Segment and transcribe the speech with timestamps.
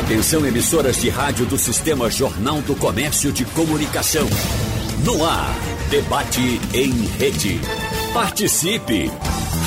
[0.00, 4.26] Atenção emissoras de rádio do Sistema Jornal do Comércio de Comunicação.
[5.04, 5.54] No ar,
[5.90, 6.40] debate
[6.72, 7.60] em rede.
[8.14, 9.10] Participe!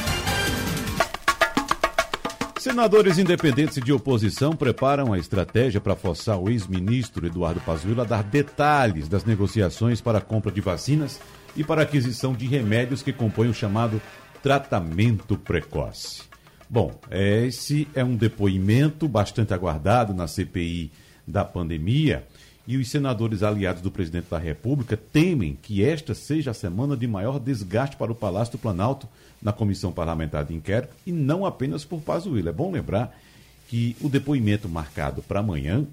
[2.58, 8.24] Senadores independentes de oposição preparam a estratégia para forçar o ex-ministro Eduardo Pazuello a dar
[8.24, 11.20] detalhes das negociações para a compra de vacinas
[11.56, 14.00] e para a aquisição de remédios que compõem o chamado
[14.46, 16.22] tratamento precoce.
[16.70, 20.92] Bom, esse é um depoimento bastante aguardado na CPI
[21.26, 22.24] da pandemia
[22.64, 27.08] e os senadores aliados do presidente da República temem que esta seja a semana de
[27.08, 29.08] maior desgaste para o Palácio do Planalto
[29.42, 32.48] na comissão parlamentar de inquérito e não apenas por Pazuello.
[32.48, 33.18] É bom lembrar
[33.66, 35.84] que o depoimento marcado para amanhã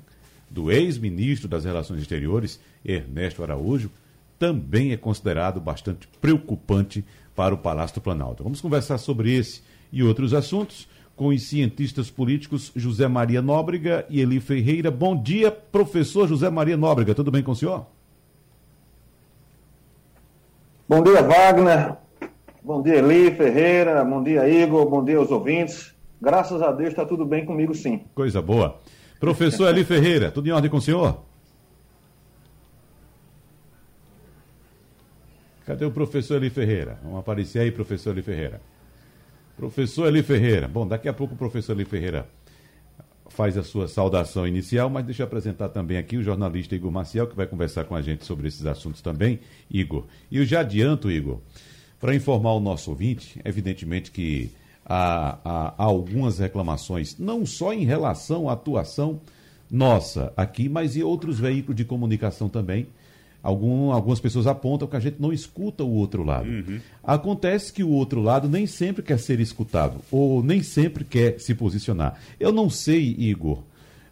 [0.47, 3.89] do ex-ministro das Relações Exteriores, Ernesto Araújo,
[4.37, 7.03] também é considerado bastante preocupante
[7.35, 8.43] para o Palácio do Planalto.
[8.43, 9.61] Vamos conversar sobre esse
[9.91, 14.89] e outros assuntos com os cientistas políticos José Maria Nóbrega e Eli Ferreira.
[14.89, 17.13] Bom dia, professor José Maria Nóbrega.
[17.13, 17.85] Tudo bem com o senhor?
[20.87, 21.95] Bom dia, Wagner.
[22.63, 24.03] Bom dia, Eli Ferreira.
[24.03, 24.89] Bom dia, Igor.
[24.89, 25.93] Bom dia aos ouvintes.
[26.21, 28.01] Graças a Deus está tudo bem comigo, sim.
[28.15, 28.79] Coisa boa.
[29.19, 31.21] Professor Eli Ferreira, tudo em ordem com o senhor?
[35.65, 36.99] Cadê o professor Eli Ferreira?
[37.03, 38.61] Vamos aparecer aí, professor Eli Ferreira.
[39.55, 40.67] Professor Eli Ferreira.
[40.67, 42.27] Bom, daqui a pouco o professor Eli Ferreira
[43.29, 47.27] faz a sua saudação inicial, mas deixa eu apresentar também aqui o jornalista Igor Maciel,
[47.27, 49.39] que vai conversar com a gente sobre esses assuntos também,
[49.71, 50.05] Igor.
[50.29, 51.39] E eu já adianto, Igor,
[51.99, 54.51] para informar o nosso ouvinte, evidentemente que
[54.85, 59.21] há, há, há algumas reclamações, não só em relação à atuação
[59.71, 62.87] nossa aqui, mas em outros veículos de comunicação também,
[63.43, 66.47] Algum, algumas pessoas apontam que a gente não escuta o outro lado.
[66.47, 66.79] Uhum.
[67.03, 71.53] Acontece que o outro lado nem sempre quer ser escutado, ou nem sempre quer se
[71.53, 72.17] posicionar.
[72.39, 73.57] Eu não sei, Igor.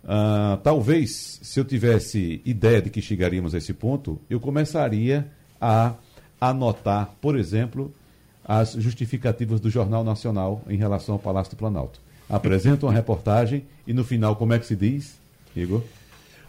[0.03, 5.25] Uh, talvez, se eu tivesse ideia de que chegaríamos a esse ponto, eu começaria
[5.61, 5.93] a
[6.39, 7.93] anotar, por exemplo,
[8.43, 12.01] as justificativas do Jornal Nacional em relação ao Palácio do Planalto.
[12.27, 15.15] Apresentam uma reportagem e no final, como é que se diz,
[15.55, 15.83] Igor?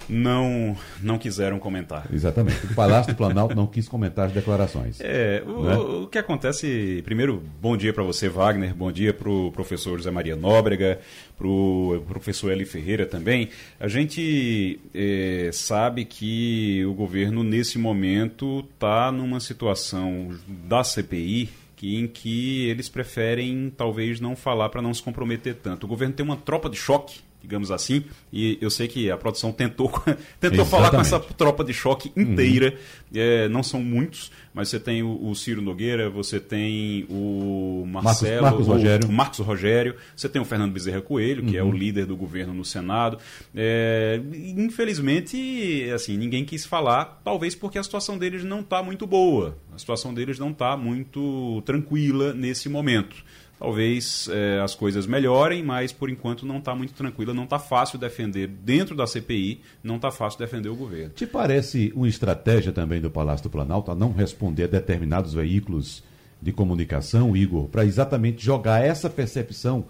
[0.08, 2.06] Não não quiseram comentar.
[2.12, 2.66] Exatamente.
[2.66, 4.98] O Palácio do Planalto não quis comentar as declarações.
[5.00, 5.76] É, o, né?
[5.76, 10.10] o que acontece, primeiro, bom dia para você, Wagner, bom dia para o professor José
[10.10, 11.00] Maria Nóbrega,
[11.36, 13.48] para o professor Eli Ferreira também.
[13.78, 22.06] A gente é, sabe que o governo, nesse momento, está numa situação da CPI em
[22.06, 25.84] que eles preferem talvez não falar para não se comprometer tanto.
[25.84, 28.04] O governo tem uma tropa de choque digamos assim.
[28.32, 29.92] E eu sei que a produção tentou,
[30.40, 32.70] tentou falar com essa tropa de choque inteira.
[32.70, 33.02] Uhum.
[33.14, 38.42] É, não são muitos, mas você tem o, o, Ciro Nogueira, você tem o Marcelo,
[38.42, 39.08] Marcos, Marcos o, Rogério.
[39.08, 41.58] O Marcos Rogério, você tem o Fernando Bezerra Coelho, que uhum.
[41.58, 41.72] é o uhum.
[41.72, 43.18] líder do governo no Senado.
[43.54, 44.20] É,
[44.56, 49.58] infelizmente, assim, ninguém quis falar, talvez porque a situação deles não está muito boa.
[49.74, 53.16] A situação deles não está muito tranquila nesse momento.
[53.62, 57.96] Talvez é, as coisas melhorem, mas por enquanto não está muito tranquila, não está fácil
[57.96, 61.10] defender dentro da CPI, não está fácil defender o governo.
[61.10, 66.02] Te parece uma estratégia também do Palácio do Planalto a não responder a determinados veículos
[66.42, 69.84] de comunicação, Igor, para exatamente jogar essa percepção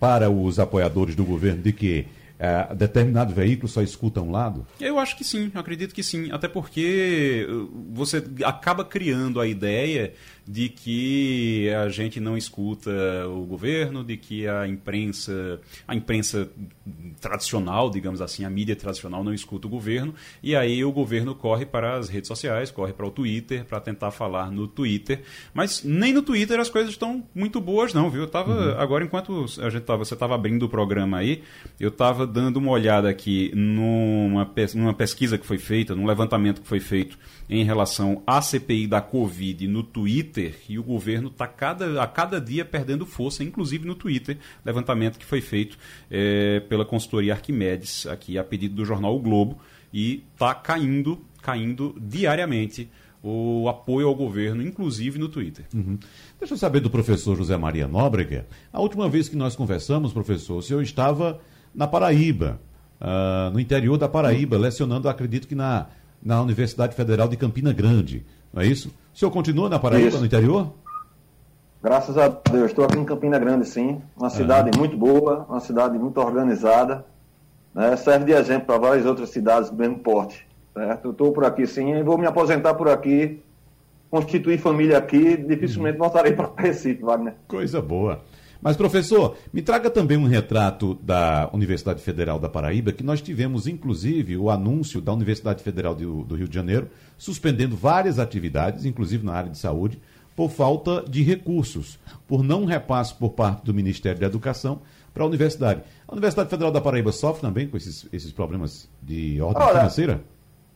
[0.00, 2.06] para os apoiadores do governo de que
[2.42, 4.66] é, determinado veículo só escuta um lado?
[4.80, 6.28] Eu acho que sim, acredito que sim.
[6.32, 10.12] Até porque uh, você acaba criando a ideia
[10.46, 12.90] de que a gente não escuta
[13.28, 16.50] o governo, de que a imprensa, a imprensa
[17.20, 21.64] tradicional, digamos assim, a mídia tradicional não escuta o governo, e aí o governo corre
[21.64, 25.22] para as redes sociais, corre para o Twitter para tentar falar no Twitter,
[25.54, 28.22] mas nem no Twitter as coisas estão muito boas não, viu?
[28.22, 28.80] Eu tava uhum.
[28.80, 31.42] agora enquanto a gente tava, você estava abrindo o programa aí,
[31.78, 36.68] eu estava dando uma olhada aqui numa, numa pesquisa que foi feita, num levantamento que
[36.68, 42.02] foi feito em relação à CPI da Covid no Twitter, e o governo está cada,
[42.02, 45.76] a cada dia perdendo força, inclusive no Twitter, levantamento que foi feito
[46.10, 49.58] é, pela consultoria Arquimedes, aqui a pedido do jornal O Globo,
[49.92, 52.88] e está caindo, caindo diariamente
[53.22, 55.64] o apoio ao governo, inclusive no Twitter.
[55.72, 55.98] Uhum.
[56.40, 58.46] Deixa eu saber do professor José Maria Nóbrega.
[58.72, 61.40] A última vez que nós conversamos, professor, o senhor estava
[61.72, 62.60] na Paraíba,
[63.00, 65.86] uh, no interior da Paraíba, lecionando, acredito que na,
[66.22, 68.92] na Universidade Federal de Campina Grande, não é isso?
[69.12, 70.18] O senhor continua na Paraíba, isso.
[70.18, 70.72] no interior?
[71.82, 74.00] Graças a Deus, estou aqui em Campina Grande, sim.
[74.16, 74.78] Uma cidade uhum.
[74.78, 77.04] muito boa, uma cidade muito organizada.
[77.74, 77.96] Né?
[77.96, 80.46] Serve de exemplo para várias outras cidades do mesmo porte.
[80.74, 81.10] Certo?
[81.10, 83.42] Estou por aqui, sim, e vou me aposentar por aqui
[84.12, 87.34] constituir família aqui, dificilmente voltarei para Recife, Wagner.
[87.48, 88.20] Coisa boa.
[88.62, 93.66] Mas, professor, me traga também um retrato da Universidade Federal da Paraíba, que nós tivemos,
[93.66, 96.88] inclusive, o anúncio da Universidade Federal do, do Rio de Janeiro
[97.18, 100.00] suspendendo várias atividades, inclusive na área de saúde,
[100.36, 104.80] por falta de recursos, por não repasse por parte do Ministério da Educação
[105.12, 105.82] para a universidade.
[106.08, 110.20] A Universidade Federal da Paraíba sofre também com esses, esses problemas de ordem Olha, financeira?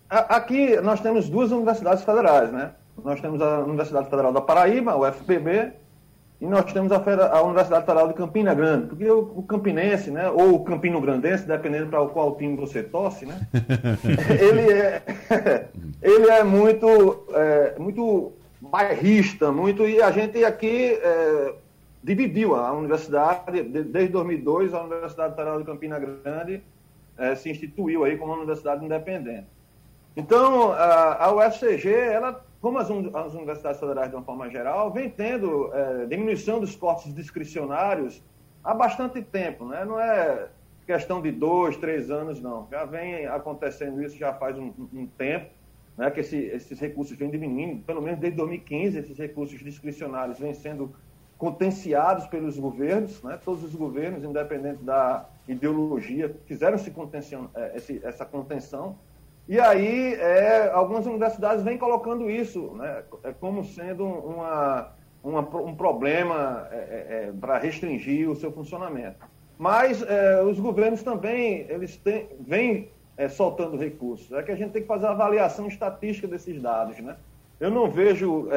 [0.08, 2.72] Aqui nós temos duas universidades federais, né?
[3.02, 5.72] Nós temos a Universidade Federal da Paraíba, o FPB,
[6.40, 10.28] e nós temos a, a Universidade Federal de Campina Grande, porque o, o campinense, né,
[10.28, 13.40] ou o campino grandense, dependendo para qual time você torce, né,
[14.40, 15.02] ele, é,
[16.02, 21.54] ele é muito, é, muito bairrista, muito, e a gente aqui é,
[22.02, 26.62] dividiu a universidade, desde 2002 a Universidade Federal de Campina Grande
[27.18, 29.46] é, se instituiu aí como uma universidade independente.
[30.16, 35.08] Então, a, a UFCG, ela como as, as, universidades federais, de uma forma geral, vem
[35.08, 38.20] tendo é, diminuição dos cortes discricionários
[38.64, 39.84] há bastante tempo, né?
[39.84, 40.48] não é
[40.84, 42.66] questão de dois, três anos, não.
[42.68, 45.48] Já vem acontecendo isso já faz um, um tempo,
[45.96, 46.10] né?
[46.10, 50.92] que esse, esses recursos vêm diminuindo, pelo menos desde 2015, esses recursos discricionários vêm sendo
[51.38, 53.38] contenciados pelos governos, né?
[53.44, 56.76] todos os governos, independente da ideologia, fizeram
[57.54, 58.98] é, essa contenção
[59.48, 65.74] e aí, é, algumas universidades vêm colocando isso né, é como sendo uma, uma um
[65.74, 69.24] problema é, é, é para restringir o seu funcionamento.
[69.56, 72.90] Mas é, os governos também eles têm, vêm
[73.30, 74.30] soltando recursos.
[74.32, 76.98] É que a gente tem que fazer uma avaliação estatística desses dados.
[76.98, 77.16] Né?
[77.58, 78.48] Eu não vejo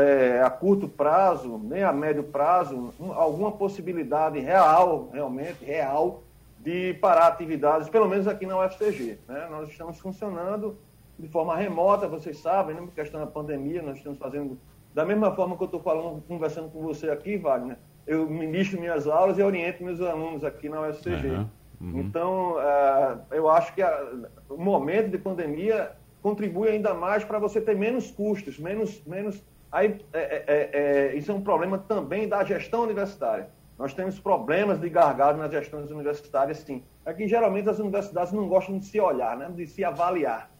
[0.44, 6.24] a curto prazo, nem a médio prazo, um, alguma possibilidade real, realmente, real,
[6.60, 9.20] de parar atividades, pelo menos aqui na UFCG.
[9.28, 9.48] Né?
[9.50, 10.78] Nós estamos funcionando
[11.18, 12.88] de forma remota, vocês sabem, né?
[12.96, 14.58] questão da pandemia, nós estamos fazendo
[14.94, 17.78] da mesma forma que eu estou falando, conversando com você aqui, Wagner,
[18.08, 21.28] eu ministro minhas aulas e oriento meus alunos aqui na UFCG.
[21.28, 21.48] Uhum,
[21.80, 22.00] uhum.
[22.00, 24.12] Então, uh, eu acho que a,
[24.50, 25.92] o momento de pandemia
[26.22, 29.02] contribui ainda mais para você ter menos custos, menos.
[29.06, 30.70] menos aí, é, é, é,
[31.12, 33.50] é isso é um problema também da gestão universitária.
[33.80, 36.84] Nós temos problemas de gargalo nas gestões universitárias, sim.
[37.06, 39.50] Aqui, geralmente, as universidades não gostam de se olhar, né?
[39.56, 40.52] de se avaliar,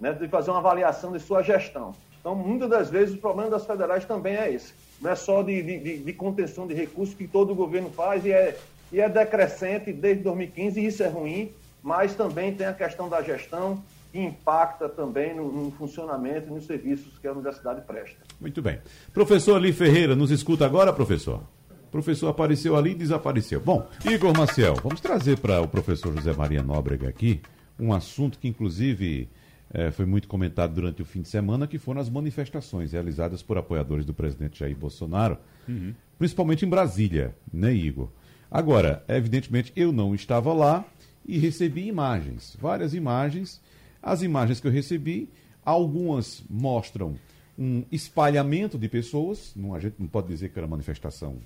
[0.00, 0.12] né?
[0.12, 1.92] de fazer uma avaliação de sua gestão.
[2.20, 4.72] Então, muitas das vezes, o problema das federais também é esse.
[5.00, 8.30] Não é só de, de, de contenção de recursos que todo o governo faz e
[8.30, 8.56] é,
[8.92, 11.52] e é decrescente desde 2015, e isso é ruim,
[11.82, 13.82] mas também tem a questão da gestão,
[14.12, 18.18] que impacta também no, no, funcionamento e nos serviços que a universidade presta.
[18.40, 18.78] Muito bem.
[19.12, 21.42] Professor Ali Ferreira, nos escuta agora, professor?
[21.88, 23.62] O professor apareceu ali e desapareceu.
[23.62, 27.40] Bom, Igor Maciel, vamos trazer para o professor José Maria Nóbrega aqui
[27.80, 29.26] um assunto que, inclusive,
[29.72, 33.56] é, foi muito comentado durante o fim de semana, que foram as manifestações realizadas por
[33.56, 35.94] apoiadores do presidente Jair Bolsonaro, uhum.
[36.18, 38.10] principalmente em Brasília, né, Igor?
[38.50, 40.84] Agora, evidentemente, eu não estava lá
[41.26, 43.62] e recebi imagens, várias imagens.
[44.02, 45.30] As imagens que eu recebi,
[45.64, 47.14] algumas mostram
[47.58, 51.38] um espalhamento de pessoas, não, a gente não pode dizer que era manifestação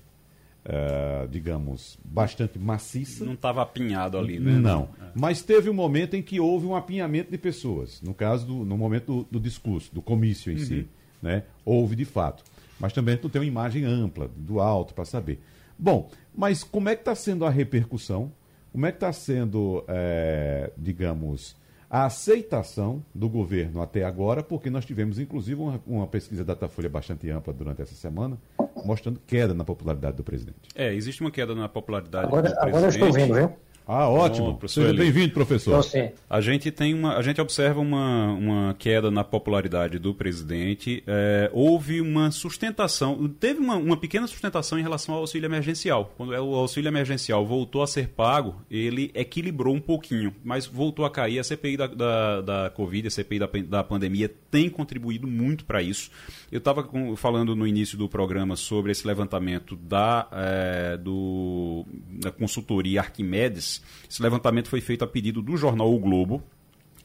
[0.64, 3.24] Uh, digamos, bastante maciça.
[3.24, 4.52] Não estava apinhado ali, né?
[4.52, 4.90] Não.
[5.00, 5.10] É.
[5.12, 8.00] Mas teve um momento em que houve um apinhamento de pessoas.
[8.00, 10.64] No caso, do, no momento do, do discurso, do comício em uhum.
[10.64, 10.88] si.
[11.20, 11.42] Né?
[11.64, 12.44] Houve de fato.
[12.78, 15.40] Mas também tu tem uma imagem ampla, do alto, para saber.
[15.76, 18.30] Bom, mas como é que está sendo a repercussão?
[18.70, 21.56] Como é que está sendo, é, digamos,
[21.90, 26.88] a aceitação do governo até agora, porque nós tivemos, inclusive, uma, uma pesquisa da Datafolha
[26.88, 28.38] bastante ampla durante essa semana,
[28.84, 30.58] mostrando queda na popularidade do presidente.
[30.74, 32.68] É, existe uma queda na popularidade agora, do presidente.
[32.68, 33.52] Agora eu estou vendo, viu?
[33.86, 34.52] Ah, ótimo.
[34.52, 35.84] Bom, Seja bem-vindo, professor.
[36.30, 41.02] A gente tem uma, a gente observa uma, uma queda na popularidade do presidente.
[41.06, 46.12] É, houve uma sustentação, teve uma, uma pequena sustentação em relação ao auxílio emergencial.
[46.16, 51.10] Quando o auxílio emergencial voltou a ser pago, ele equilibrou um pouquinho, mas voltou a
[51.10, 51.40] cair.
[51.40, 55.82] A CPI da, da, da Covid, a CPI da, da pandemia tem contribuído muito para
[55.82, 56.10] isso.
[56.50, 61.84] Eu estava falando no início do programa sobre esse levantamento da, é, do,
[62.20, 63.71] da consultoria Arquimedes
[64.10, 66.42] esse levantamento foi feito a pedido do jornal O Globo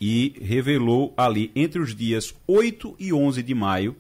[0.02, 3.96] e revelou ali entre os dias 8 e 11 de maio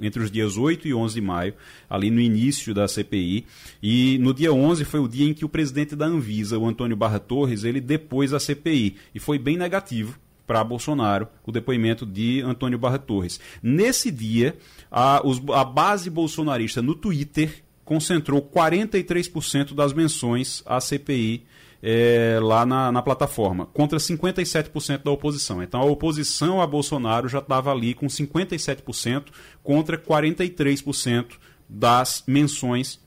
[0.00, 1.54] entre os dias 8 e 11 de maio,
[1.88, 3.46] ali no início da CPI.
[3.82, 6.96] E no dia 11 foi o dia em que o presidente da Anvisa, o Antônio
[6.96, 8.96] Barra Torres, ele depôs a CPI.
[9.14, 13.40] E foi bem negativo para Bolsonaro o depoimento de Antônio Barra Torres.
[13.62, 14.56] Nesse dia,
[14.90, 21.44] a, os, a base bolsonarista no Twitter concentrou 43% das menções à CPI
[21.82, 25.62] é, lá na, na, plataforma, contra 57% da oposição.
[25.62, 29.26] Então a oposição a Bolsonaro já estava ali com 57%
[29.62, 31.26] contra 43%
[31.68, 33.00] das menções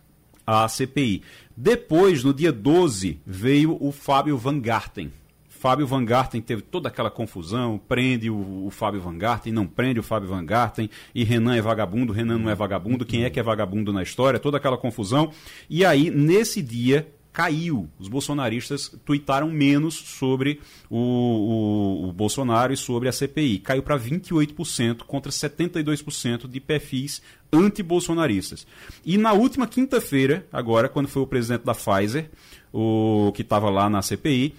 [0.46, 1.24] à CPI.
[1.56, 5.12] Depois, no dia 12, veio o Fábio Van Garten.
[5.60, 10.00] Fábio Van Garten teve toda aquela confusão, prende o, o, Fábio Van Garten, não prende
[10.00, 13.42] o Fábio Van Garten, e Renan é vagabundo, Renan não é vagabundo, quem é que
[13.42, 15.32] é vagabundo na história, toda aquela confusão.
[15.70, 17.90] E aí, nesse dia, caiu.
[18.00, 20.60] Os bolsonaristas tuitaram menos sobre
[20.90, 23.60] o, o, o Bolsonaro e sobre a CPI.
[23.60, 27.22] Caiu para 28% contra 72% de perfis
[27.52, 28.66] anti-bolsonaristas.
[29.06, 32.30] E na última quinta-feira, agora, quando foi o presidente da Pfizer,
[32.72, 34.54] o que estava lá na CPI,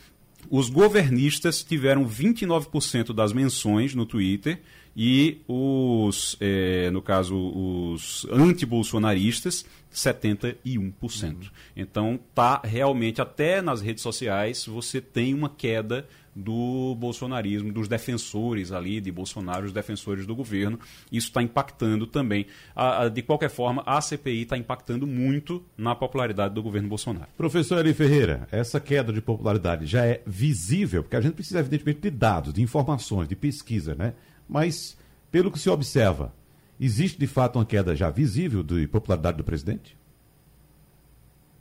[0.49, 4.61] os governistas tiveram 29% das menções no Twitter
[5.03, 10.61] e os, é, no caso, os anti-bolsonaristas 71%.
[10.77, 11.41] Uhum.
[11.75, 18.73] Então, tá realmente, até nas redes sociais, você tem uma queda do bolsonarismo, dos defensores
[18.73, 20.79] ali de Bolsonaro, os defensores do governo.
[21.11, 22.45] Isso está impactando também.
[22.77, 27.29] A, a, de qualquer forma, a CPI está impactando muito na popularidade do governo Bolsonaro.
[27.39, 32.01] Professor Eli Ferreira, essa queda de popularidade já é visível, porque a gente precisa, evidentemente,
[32.01, 34.13] de dados, de informações, de pesquisa, né?
[34.51, 34.97] Mas,
[35.31, 36.33] pelo que se observa,
[36.81, 39.95] Existe de fato uma queda já visível de popularidade do presidente?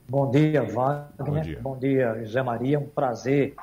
[0.08, 1.12] Bom dia, Wagner.
[1.18, 2.80] Bom dia, Bom dia José Maria.
[2.80, 3.54] Um prazer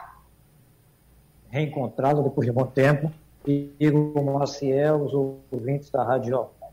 [1.49, 3.11] reencontrá-lo depois de bom tempo.
[3.47, 6.73] E Igor Maciel, os ouvintes da Rádio Jornal.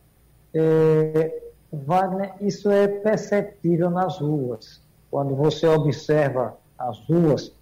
[0.53, 4.81] É, Wagner, isso é perceptível nas ruas.
[5.09, 7.53] Quando você observa as ruas,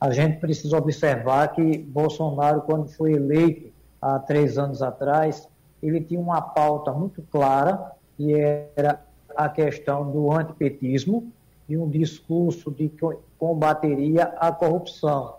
[0.00, 5.48] a gente precisa observar que Bolsonaro, quando foi eleito há três anos atrás,
[5.82, 8.32] ele tinha uma pauta muito clara, que
[8.76, 9.00] era
[9.36, 11.30] a questão do antipetismo
[11.68, 13.06] e um discurso de que
[13.38, 15.34] combateria a corrupção.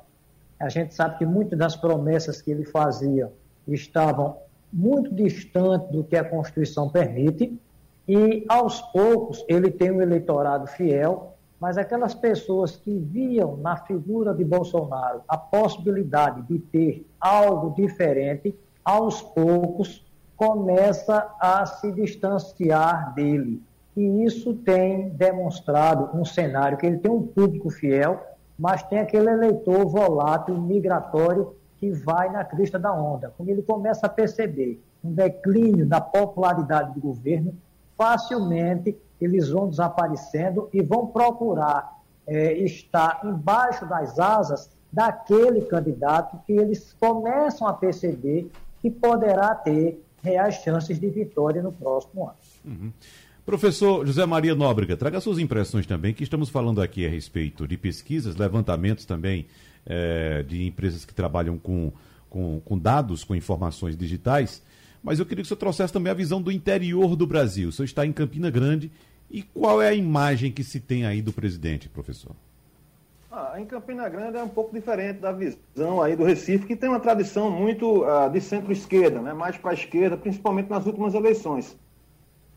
[0.60, 3.32] A gente sabe que muitas das promessas que ele fazia
[3.68, 4.38] estavam
[4.72, 7.60] muito distantes do que a Constituição permite,
[8.08, 14.34] e aos poucos ele tem um eleitorado fiel, mas aquelas pessoas que viam na figura
[14.34, 20.06] de Bolsonaro a possibilidade de ter algo diferente, aos poucos
[20.38, 23.62] começa a se distanciar dele.
[23.96, 28.24] E isso tem demonstrado um cenário que ele tem um público fiel,
[28.58, 33.34] mas tem aquele eleitor volátil, migratório, que vai na crista da onda.
[33.36, 37.54] Quando ele começa a perceber um declínio da popularidade do governo,
[37.98, 46.53] facilmente eles vão desaparecendo e vão procurar é, estar embaixo das asas daquele candidato que
[46.53, 48.49] eles começam a perceber
[48.81, 52.38] que poderá ter reais chances de vitória no próximo ano.
[52.65, 52.91] Uhum.
[53.45, 57.77] Professor José Maria Nóbrega, traga suas impressões também, que estamos falando aqui a respeito de
[57.77, 59.47] pesquisas, levantamentos também
[59.85, 61.91] é, de empresas que trabalham com,
[62.29, 64.61] com, com, dados, com informações digitais,
[65.01, 67.69] mas eu queria que o senhor trouxesse também a visão do interior do Brasil.
[67.69, 68.91] O senhor está em Campina Grande
[69.29, 72.36] e qual é a imagem que se tem aí do presidente, professor?
[73.31, 76.89] Ah, em Campina Grande é um pouco diferente da visão aí do Recife, que tem
[76.89, 79.33] uma tradição muito uh, de centro-esquerda, né?
[79.33, 81.77] mais para a esquerda, principalmente nas últimas eleições.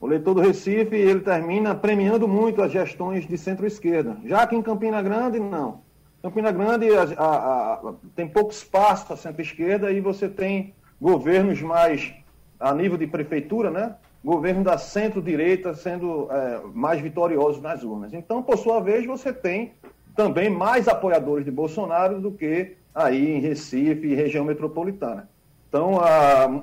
[0.00, 4.16] O eleitor do Recife ele termina premiando muito as gestões de centro-esquerda.
[4.24, 5.82] Já que em Campina Grande, não.
[6.22, 12.14] Campina Grande a, a, a, tem pouco espaço para centro-esquerda e você tem governos mais
[12.58, 13.94] a nível de prefeitura, né?
[14.24, 18.12] Governo da centro-direita sendo é, mais vitoriosos nas urnas.
[18.12, 19.72] Então, por sua vez, você tem
[20.14, 25.28] também mais apoiadores de Bolsonaro do que aí em Recife e região metropolitana.
[25.68, 25.98] Então,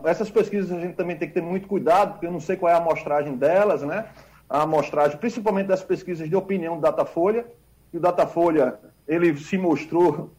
[0.06, 2.72] essas pesquisas a gente também tem que ter muito cuidado, porque eu não sei qual
[2.72, 4.06] é a amostragem delas, né?
[4.48, 7.48] A amostragem, principalmente das pesquisas de opinião do Datafolha,
[7.92, 8.76] e o Datafolha,
[9.08, 10.30] ele se mostrou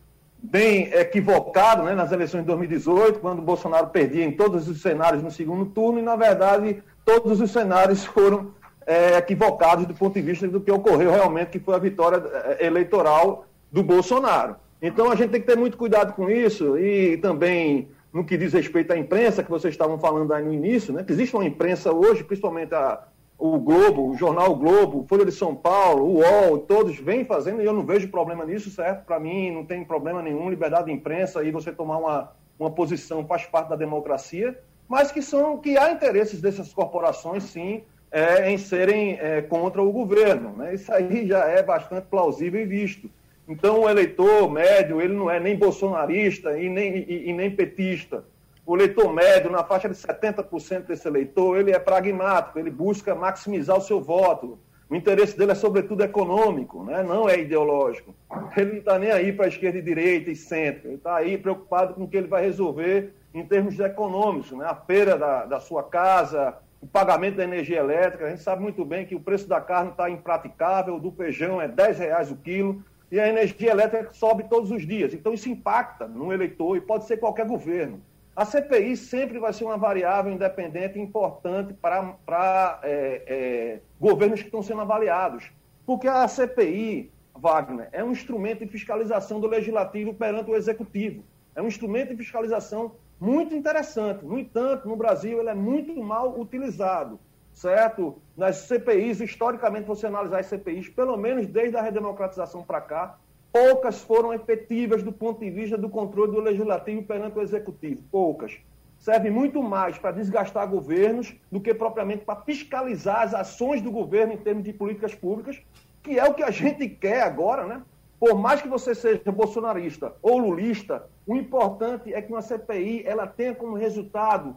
[0.40, 5.22] bem equivocado né, nas eleições de 2018, quando o Bolsonaro perdia em todos os cenários
[5.22, 8.52] no segundo turno, e, na verdade, todos os cenários foram
[8.86, 12.22] é, equivocados do ponto de vista do que ocorreu realmente, que foi a vitória
[12.58, 14.56] é, eleitoral do Bolsonaro.
[14.82, 18.52] Então a gente tem que ter muito cuidado com isso e também no que diz
[18.52, 21.92] respeito à imprensa, que vocês estavam falando aí no início, né, que existe uma imprensa
[21.92, 23.04] hoje, principalmente a,
[23.38, 27.64] o Globo, o jornal Globo, Folha de São Paulo, o UOL, todos vêm fazendo, e
[27.64, 29.04] eu não vejo problema nisso, certo?
[29.04, 33.24] Para mim não tem problema nenhum, liberdade de imprensa e você tomar uma, uma posição
[33.24, 34.58] faz parte da democracia,
[34.90, 39.92] mas que são que há interesses dessas corporações, sim, é, em serem é, contra o
[39.92, 40.52] governo.
[40.56, 40.74] Né?
[40.74, 43.08] Isso aí já é bastante plausível e visto.
[43.46, 48.24] Então, o eleitor médio, ele não é nem bolsonarista e nem, e, e nem petista.
[48.66, 53.78] O eleitor médio, na faixa de 70% desse eleitor, ele é pragmático, ele busca maximizar
[53.78, 54.58] o seu voto.
[54.88, 57.04] O interesse dele é, sobretudo, econômico, né?
[57.04, 58.12] não é ideológico.
[58.56, 60.88] Ele não está nem aí para esquerda e direita e centro.
[60.88, 64.52] Ele está aí preocupado com o que ele vai resolver em termos econômicos.
[64.52, 64.64] Né?
[64.64, 68.26] A feira da, da sua casa, o pagamento da energia elétrica.
[68.26, 71.68] A gente sabe muito bem que o preço da carne está impraticável, do feijão é
[71.68, 75.12] 10 reais o quilo, e a energia elétrica sobe todos os dias.
[75.12, 78.00] Então, isso impacta no eleitor e pode ser qualquer governo.
[78.34, 84.62] A CPI sempre vai ser uma variável independente importante para é, é, governos que estão
[84.62, 85.50] sendo avaliados.
[85.84, 91.24] Porque a CPI, Wagner, é um instrumento de fiscalização do legislativo perante o executivo.
[91.54, 94.24] É um instrumento de fiscalização muito interessante.
[94.24, 97.20] No entanto, no Brasil, ele é muito mal utilizado,
[97.52, 98.16] certo?
[98.36, 103.18] Nas CPIs, historicamente, você analisar as CPIs, pelo menos desde a redemocratização para cá,
[103.52, 108.02] poucas foram efetivas do ponto de vista do controle do legislativo perante o executivo.
[108.10, 108.58] Poucas.
[108.98, 114.34] Serve muito mais para desgastar governos do que propriamente para fiscalizar as ações do governo
[114.34, 115.60] em termos de políticas públicas,
[116.02, 117.82] que é o que a gente quer agora, né?
[118.20, 123.26] Por mais que você seja bolsonarista ou lulista, o importante é que uma CPI ela
[123.26, 124.54] tenha como resultado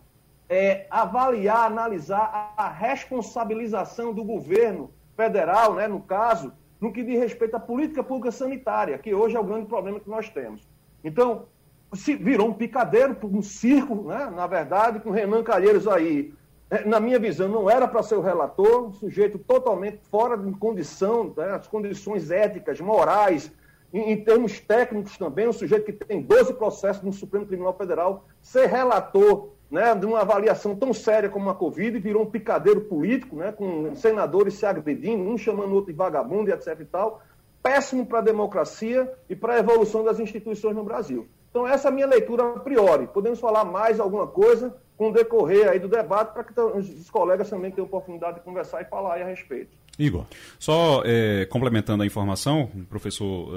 [0.49, 6.51] é, avaliar, analisar a responsabilização do governo federal, né, no caso,
[6.81, 10.09] no que diz respeito à política pública sanitária, que hoje é o grande problema que
[10.09, 10.67] nós temos.
[11.01, 11.45] Então,
[11.93, 14.29] se virou um picadeiro, um circo, né?
[14.35, 16.33] na verdade, com Renan Calheiros aí.
[16.73, 20.51] É, na minha visão, não era para ser o relator, um sujeito totalmente fora de
[20.53, 21.51] condição, né?
[21.51, 23.51] as condições éticas, morais,
[23.93, 28.25] em, em, termos técnicos também, um sujeito que tem 12 processos no Supremo Tribunal Federal,
[28.41, 33.35] ser relator né, de uma avaliação tão séria como a Covid, virou um picadeiro político,
[33.35, 37.21] né, com senadores se agredindo, um chamando o outro de vagabundo e etc e tal,
[37.61, 41.27] péssimo para a democracia e para a evolução das instituições no Brasil.
[41.51, 43.05] Então, essa é a minha leitura a priori.
[43.05, 47.49] Podemos falar mais alguma coisa com o decorrer aí do debate para que os colegas
[47.49, 49.82] também tenham oportunidade de conversar e falar a respeito.
[49.97, 50.25] Igor.
[50.57, 53.53] Só é, complementando a informação, o professor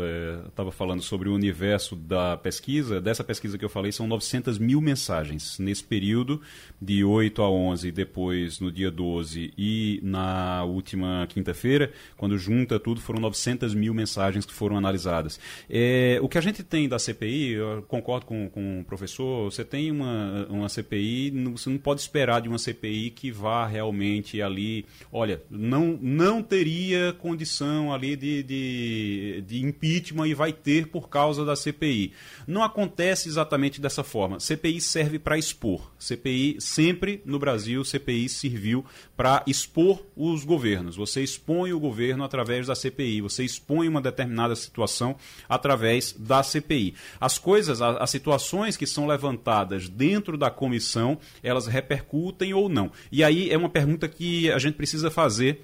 [0.48, 3.00] estava é, falando sobre o universo da pesquisa.
[3.00, 5.58] Dessa pesquisa que eu falei, são 900 mil mensagens.
[5.58, 6.42] Nesse período,
[6.80, 13.00] de 8 a 11, depois no dia 12 e na última quinta-feira, quando junta tudo,
[13.00, 15.40] foram 900 mil mensagens que foram analisadas.
[15.70, 19.64] É, o que a gente tem da CPI, eu concordo com, com o professor, você
[19.64, 24.84] tem uma, uma CPI, você não pode esperar de uma CPI que vá realmente ali.
[25.10, 25.98] Olha, não.
[26.02, 31.54] não não teria condição ali de, de, de, impeachment e vai ter por causa da
[31.54, 32.12] CPI.
[32.48, 34.40] Não acontece exatamente dessa forma.
[34.40, 35.92] CPI serve para expor.
[35.96, 38.84] CPI, sempre no Brasil, CPI serviu
[39.16, 40.96] para expor os governos.
[40.96, 45.14] Você expõe o governo através da CPI, você expõe uma determinada situação
[45.48, 46.94] através da CPI.
[47.20, 52.90] As coisas, as situações que são levantadas dentro da comissão, elas repercutem ou não.
[53.12, 55.62] E aí é uma pergunta que a gente precisa fazer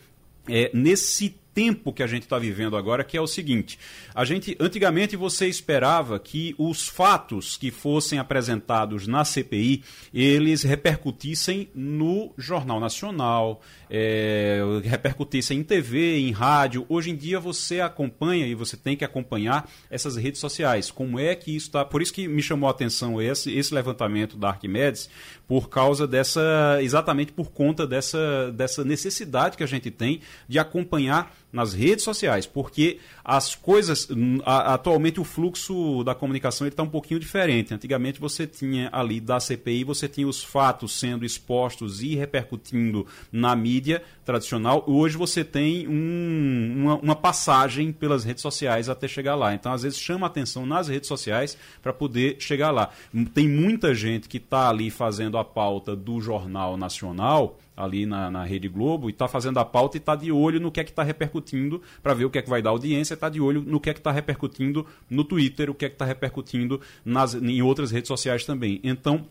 [0.49, 3.79] é, nesse tempo que a gente está vivendo agora, que é o seguinte:
[4.15, 11.69] a gente antigamente você esperava que os fatos que fossem apresentados na CPI eles repercutissem
[11.75, 13.61] no jornal nacional,
[13.91, 16.87] é, repercutissem em TV, em rádio.
[16.89, 20.91] Hoje em dia você acompanha e você tem que acompanhar essas redes sociais.
[20.91, 21.85] Como é que isso está?
[21.85, 25.09] Por isso que me chamou a atenção esse, esse levantamento da Arquimedes,
[25.47, 31.35] por causa dessa, exatamente por conta dessa, dessa necessidade que a gente tem de acompanhar
[31.53, 34.09] nas redes sociais, porque as coisas,
[34.45, 37.75] atualmente o fluxo da comunicação está um pouquinho diferente.
[37.75, 43.55] Antigamente você tinha ali da CPI, você tinha os fatos sendo expostos e repercutindo na
[43.55, 44.83] mídia tradicional.
[44.87, 49.55] Hoje você tem um, uma, uma, passagem pelas redes sociais até chegar lá.
[49.55, 52.91] Então, às vezes, chama atenção nas redes sociais para poder chegar lá.
[53.35, 58.45] Tem muita gente que está ali fazendo a pauta do Jornal Nacional ali na, na
[58.45, 60.91] Rede Globo e está fazendo a pauta e está de olho no que é que
[60.91, 63.81] está repercutindo para ver o que é que vai dar audiência, está de olho no
[63.81, 67.63] que é que está repercutindo no Twitter, o que é que está repercutindo nas, em
[67.63, 68.81] outras redes sociais também.
[68.83, 69.27] Então,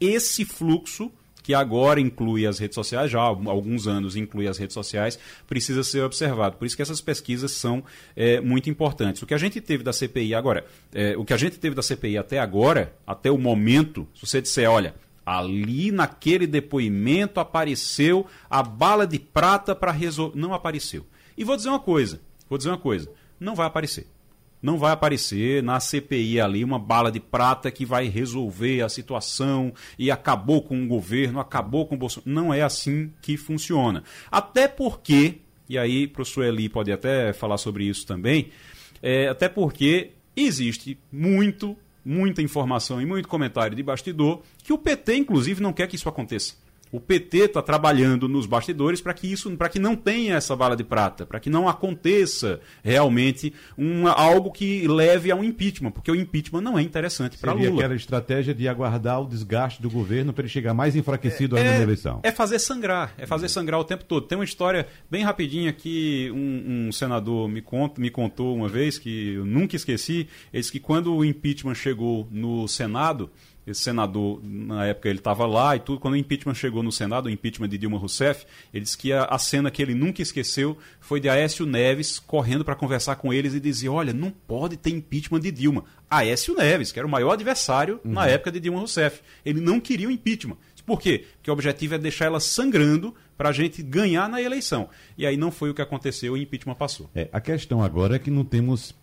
[0.00, 1.10] esse fluxo
[1.48, 5.82] que agora inclui as redes sociais, já há alguns anos inclui as redes sociais, precisa
[5.82, 6.58] ser observado.
[6.58, 7.82] Por isso que essas pesquisas são
[8.14, 9.22] é, muito importantes.
[9.22, 11.80] O que a gente teve da CPI agora, é, o que a gente teve da
[11.80, 14.94] CPI até agora, até o momento, se você disser, olha,
[15.28, 20.38] Ali naquele depoimento apareceu a bala de prata para resolver.
[20.38, 21.06] Não apareceu.
[21.36, 23.10] E vou dizer uma coisa: vou dizer uma coisa.
[23.38, 24.06] Não vai aparecer.
[24.62, 29.74] Não vai aparecer na CPI ali uma bala de prata que vai resolver a situação
[29.98, 32.30] e acabou com o governo, acabou com o Bolsonaro.
[32.30, 34.04] Não é assim que funciona.
[34.30, 38.48] Até porque, e aí o professor Eli pode até falar sobre isso também,
[39.02, 41.76] é, até porque existe muito
[42.08, 46.08] muita informação e muito comentário de bastidor que o PT, inclusive, não quer que isso
[46.08, 46.54] aconteça.
[46.90, 50.76] O PT está trabalhando nos bastidores para que isso, para que não tenha essa bala
[50.76, 56.10] de prata, para que não aconteça realmente uma, algo que leve a um impeachment, porque
[56.10, 57.74] o impeachment não é interessante para Lula.
[57.74, 61.76] aquela estratégia de aguardar o desgaste do governo para ele chegar mais enfraquecido é, ainda
[61.76, 62.20] na eleição.
[62.22, 64.26] É fazer sangrar, é fazer sangrar o tempo todo.
[64.26, 68.98] Tem uma história bem rapidinha que um, um senador me, conta, me contou uma vez
[68.98, 70.28] que eu nunca esqueci.
[70.52, 73.30] Ele disse que quando o impeachment chegou no Senado
[73.70, 77.26] esse senador, na época ele estava lá e tudo, quando o impeachment chegou no Senado,
[77.26, 80.76] o impeachment de Dilma Rousseff, ele disse que a, a cena que ele nunca esqueceu
[81.00, 84.90] foi de Aécio Neves correndo para conversar com eles e dizer: olha, não pode ter
[84.90, 85.84] impeachment de Dilma.
[86.10, 88.12] Aécio Neves, que era o maior adversário uhum.
[88.12, 89.20] na época de Dilma Rousseff.
[89.44, 90.56] Ele não queria o impeachment.
[90.88, 91.26] Por quê?
[91.34, 94.88] Porque o objetivo é deixar ela sangrando para a gente ganhar na eleição.
[95.18, 97.10] E aí não foi o que aconteceu o impeachment passou.
[97.14, 98.94] É, a questão agora é que não temos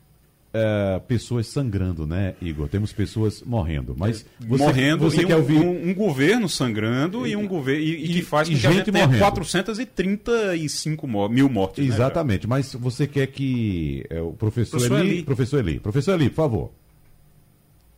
[0.55, 2.69] é, pessoas sangrando, né, Igor?
[2.69, 3.93] Temos pessoas morrendo.
[3.97, 7.81] Mas você, morrendo você quer um, ouvir um, um, governo sangrando e, e um governo
[7.81, 11.85] e, e, que faz com que gente a gente tenha 435 mil mortes.
[11.85, 12.47] Né, Exatamente.
[12.47, 16.29] Né, mas você quer que é, o professor, professor Eli, Eli, professor Eli, professor Eli,
[16.29, 16.71] por favor.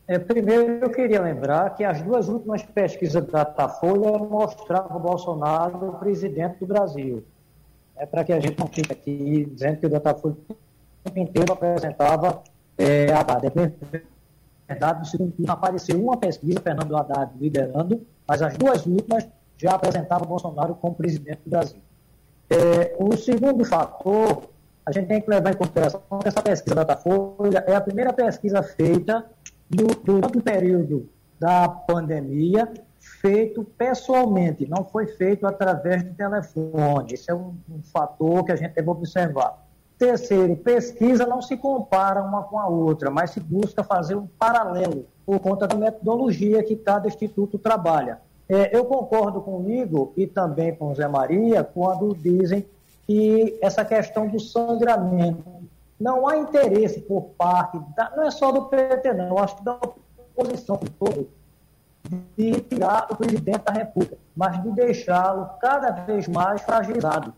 [0.07, 5.93] É, primeiro, eu queria lembrar que as duas últimas pesquisas da Datafolha mostravam o Bolsonaro
[5.99, 7.23] presidente do Brasil.
[7.95, 10.35] É para que a gente não fique aqui dizendo que o Datafolha
[11.03, 12.43] tempo inteiro apresentava
[12.77, 13.47] é, Haddad.
[13.47, 19.27] É verdade, no segundo turno apareceu uma pesquisa, Fernando Haddad liderando, mas as duas últimas
[19.57, 21.79] já apresentavam Bolsonaro como presidente do Brasil.
[22.49, 24.49] É, o segundo fator,
[24.85, 28.13] a gente tem que levar em consideração que essa pesquisa da Datafolha é a primeira
[28.13, 29.25] pesquisa feita
[30.03, 37.13] durante o período da pandemia, feito pessoalmente, não foi feito através de telefone.
[37.13, 39.66] Isso é um, um fator que a gente deve observar.
[39.97, 45.07] Terceiro, pesquisa não se compara uma com a outra, mas se busca fazer um paralelo
[45.25, 48.21] por conta da metodologia que cada instituto trabalha.
[48.47, 52.65] É, eu concordo comigo e também com Zé Maria quando dizem
[53.05, 55.43] que essa questão do sangramento
[55.99, 59.79] não há interesse por parte, da, não é só do PT, não, acho que da
[60.37, 61.27] oposição todo,
[62.37, 67.33] de tirar o presidente da República, mas de deixá-lo cada vez mais fragilizado.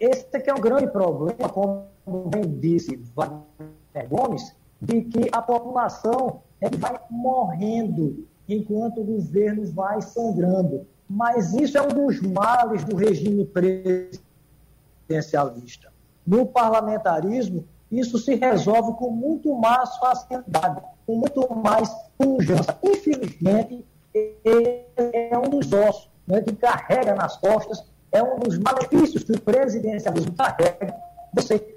[0.00, 1.84] Esse aqui é um grande problema, como
[2.30, 6.40] bem disse Wagner Gomes, de que a população
[6.78, 10.86] vai morrendo enquanto o governo vai sangrando.
[11.06, 15.92] Mas isso é um dos males do regime presidencialista.
[16.26, 22.78] No parlamentarismo, isso se resolve com muito mais facilidade, com muito mais pujança.
[22.82, 23.84] Infelizmente,
[24.14, 29.32] ele é um dos ossos né, que carrega nas costas é um dos malefícios que
[29.32, 30.94] o presidencialismo carrega,
[31.32, 31.76] você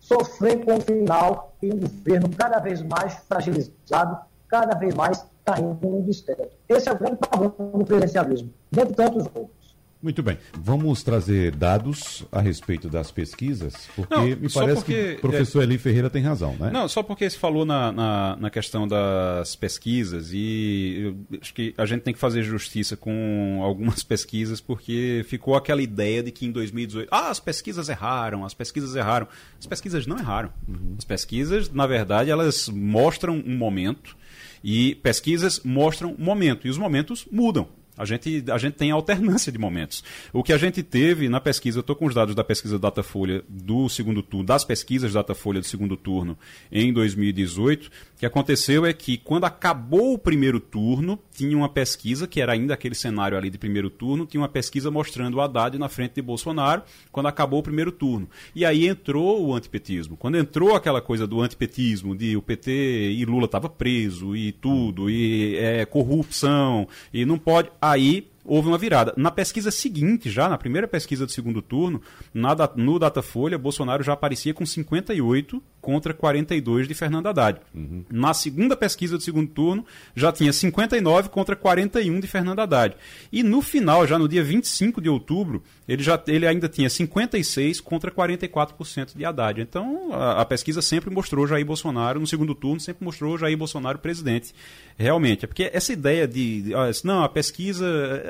[0.00, 5.78] sofrer com o final e um governo cada vez mais fragilizado, cada vez mais caindo
[5.82, 6.56] no descrédito.
[6.68, 9.57] Esse é o grande problema do presidencialismo, dentre tantos outros.
[10.00, 10.38] Muito bem.
[10.52, 15.60] Vamos trazer dados a respeito das pesquisas, porque não, me parece porque, que o professor
[15.60, 16.70] é, Eli Ferreira tem razão, né?
[16.70, 21.84] Não, só porque se falou na, na, na, questão das pesquisas e acho que a
[21.84, 26.52] gente tem que fazer justiça com algumas pesquisas, porque ficou aquela ideia de que em
[26.52, 29.26] 2018, ah, as pesquisas erraram, as pesquisas erraram.
[29.58, 30.52] As pesquisas não erraram.
[30.68, 30.94] Uhum.
[30.96, 34.16] As pesquisas, na verdade, elas mostram um momento
[34.62, 37.68] e pesquisas mostram um momento e os momentos mudam.
[37.98, 40.02] A gente, a gente tem alternância de momentos.
[40.32, 43.42] O que a gente teve na pesquisa, eu estou com os dados da pesquisa Datafolha
[43.48, 46.38] do segundo turno, das pesquisas Datafolha do segundo turno
[46.70, 52.26] em 2018, o que aconteceu é que quando acabou o primeiro turno, tinha uma pesquisa,
[52.26, 55.78] que era ainda aquele cenário ali de primeiro turno, tinha uma pesquisa mostrando o Haddad
[55.78, 56.82] na frente de Bolsonaro,
[57.12, 58.28] quando acabou o primeiro turno.
[58.54, 60.16] E aí entrou o antipetismo.
[60.16, 65.08] Quando entrou aquela coisa do antipetismo, de o PT e Lula estava preso e tudo,
[65.08, 69.12] e é, corrupção, e não pode aí houve uma virada.
[69.16, 72.00] Na pesquisa seguinte, já na primeira pesquisa do segundo turno,
[72.32, 77.60] na, no Datafolha, Bolsonaro já aparecia com 58 contra 42 de Fernando Haddad.
[77.74, 78.04] Uhum.
[78.10, 82.96] Na segunda pesquisa do segundo turno, já tinha 59 contra 41 de Fernando Haddad.
[83.30, 87.80] E no final, já no dia 25 de outubro, ele, já, ele ainda tinha 56
[87.80, 89.60] contra 44% de Haddad.
[89.60, 93.98] Então, a, a, pesquisa sempre mostrou Jair Bolsonaro, no segundo turno, sempre mostrou Jair Bolsonaro
[93.98, 94.54] presidente.
[94.96, 95.44] Realmente.
[95.44, 96.62] É porque essa ideia de.
[96.62, 96.72] de
[97.04, 97.86] não, a pesquisa.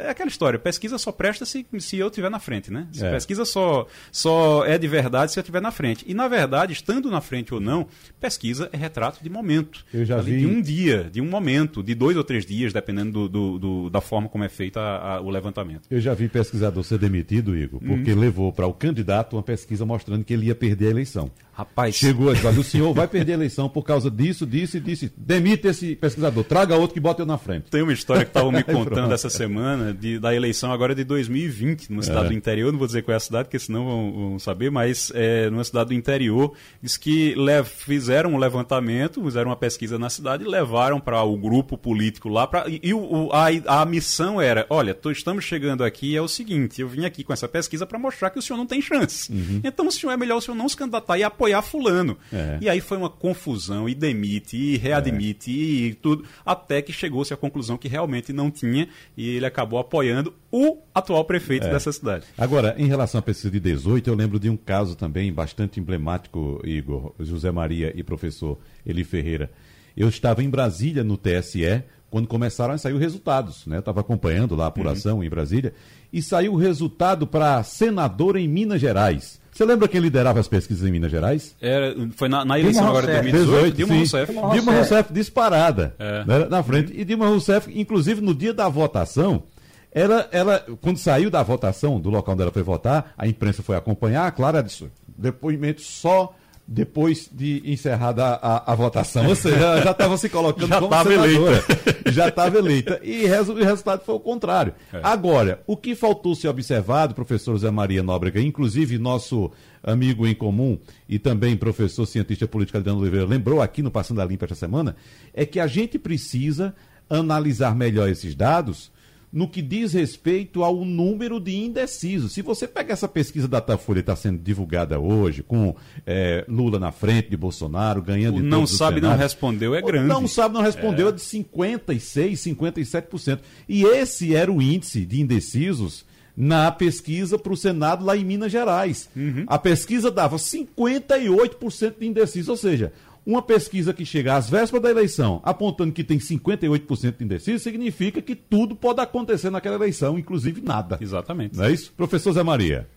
[0.09, 2.87] É aquela história, pesquisa só presta se, se eu estiver na frente, né?
[2.99, 3.11] É.
[3.11, 6.05] Pesquisa só, só é de verdade se eu estiver na frente.
[6.09, 7.87] E, na verdade, estando na frente ou não,
[8.21, 9.85] pesquisa é retrato de momento.
[9.92, 12.73] Eu já Ali, vi- De um dia, de um momento, de dois ou três dias,
[12.73, 14.81] dependendo do, do- do- da forma como é a-
[15.16, 15.83] a- o levantamento.
[15.90, 18.18] Eu já vi pesquisador ser demitido, Igor, porque Uhum.
[18.18, 21.31] levou para o candidato uma pesquisa mostrando que ele ia perder a eleição.
[21.53, 24.77] Rapaz, Chegou a dizer, olha, o senhor vai perder a eleição por causa disso, disso
[24.77, 25.11] e disso.
[25.16, 27.68] Demite esse pesquisador, traga outro que bota eu na frente.
[27.68, 31.90] Tem uma história que estavam me contando essa semana de- da eleição agora de 2020,
[31.90, 32.28] numa cidade É.
[32.28, 35.11] do interior, não vou dizer qual é a cidade, porque senão vão, vão saber, mas
[35.14, 40.08] é, numa cidade do interior, diz que le- fizeram um levantamento, fizeram uma pesquisa na
[40.11, 44.40] cidade e levaram para o grupo político lá, pra, e, e o- a, a missão
[44.40, 47.87] era, olha, tô- estamos chegando aqui, é o seguinte, eu vim aqui com essa pesquisa
[47.87, 49.32] para mostrar que o senhor não tem chance.
[49.64, 52.16] Então, o senhor é melhor o senhor não se candidatar e apoiar fulano.
[52.32, 52.58] É.
[52.61, 57.37] E aí foi uma confusão, e demite, e readmite, e tudo, até que chegou-se à
[57.37, 61.71] conclusão que realmente não tinha, e ele acabou apoiando o atual prefeito É.
[61.71, 62.25] dessa cidade.
[62.37, 66.61] Agora, em relação à pesquisa de 18, eu lembro de um caso também bastante emblemático,
[66.64, 69.51] Igor, José Maria e professor Eli Ferreira.
[69.97, 73.67] Eu estava em Brasília, no TSE, quando começaram a sair os resultados.
[73.67, 73.77] Né?
[73.77, 75.75] Eu estava acompanhando lá a apuração em Brasília,
[76.12, 79.38] e saiu o resultado para senador em Minas Gerais.
[79.53, 81.57] Você lembra quem liderava as pesquisas em Minas Gerais?
[81.61, 83.51] Era, foi na, na eleição Dilma agora de Rousseff.
[83.51, 83.99] 2018, Dilma sim.
[83.99, 84.33] Rousseff.
[84.53, 84.73] Dilma.
[84.73, 86.25] Rousseff disparada É.
[86.25, 86.93] né, na frente.
[86.97, 89.43] E Dilma Rousseff, inclusive no dia da votação,
[89.92, 93.77] ela, ela, quando saiu da votação, do local onde ela foi votar, a imprensa foi
[93.77, 96.35] acompanhar, claro, ela disse, depoimento só
[96.70, 99.27] depois de encerrada a, a votação.
[99.27, 101.64] Ou seja, ela já estava se colocando Já como tava senadora.
[102.12, 103.01] Já estava eleita.
[103.03, 104.74] E resu- o resultado foi o contrário.
[104.92, 105.01] É.
[105.03, 109.51] Agora, o que faltou ser observado, professor Zé Maria Nóbrega, inclusive nosso
[109.83, 114.24] amigo em comum e também professor cientista político Adriano Oliveira lembrou aqui no Passando a
[114.27, 114.94] Limpa esta semana,
[115.33, 116.74] é que a gente precisa
[117.09, 118.90] analisar melhor esses dados
[119.33, 122.33] no que diz respeito ao número de indecisos.
[122.33, 125.75] Se você pega essa pesquisa da Datafolha que está sendo divulgada hoje, com
[126.07, 130.09] eh, Lula na frente de Bolsonaro, ganhando O não sabe, não respondeu é grande.
[130.09, 131.12] Não sabe, não respondeu é.
[131.12, 133.41] de 56, 57%.
[133.69, 138.53] E esse era o índice de indecisos na pesquisa para o Senado lá em Minas
[138.53, 139.11] Gerais.
[139.47, 142.93] A pesquisa dava 58% de indecisos, ou seja,
[143.29, 148.23] uma pesquisa que chega às vésperas da eleição apontando que tem 58% de indecisos, significa
[148.23, 150.97] que tudo pode acontecer naquela eleição, inclusive nada.
[150.99, 151.55] Exatamente.
[151.55, 151.93] Não é isso?
[151.93, 152.88] Professor Zé Maria.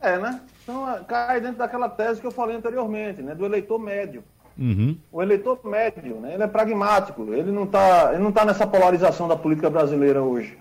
[0.00, 0.40] É, né?
[0.62, 3.34] Então ah, cai dentro daquela tese que eu falei anteriormente, né?
[3.34, 4.24] Do eleitor médio.
[4.58, 4.96] Uhum.
[5.12, 6.32] O eleitor médio, né?
[6.32, 7.34] Ele é pragmático.
[7.34, 10.56] Ele não está ele não tá nessa polarização da política brasileira hoje.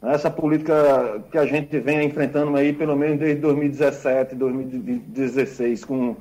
[0.00, 6.14] Essa política que a gente vem enfrentando aí pelo menos desde 2017, 2016, com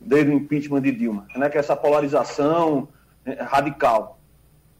[0.00, 1.48] desde o impeachment de Dilma, né?
[1.48, 2.88] Que é essa polarização
[3.24, 4.18] eh, radical.